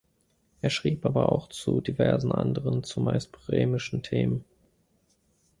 [0.63, 4.43] Er schrieb aber auch zu diversen anderen zumeist bremischen Themen.